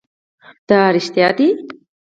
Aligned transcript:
دا 0.67 0.81
رښتيا 0.95 1.29
ده؟ 1.37 1.47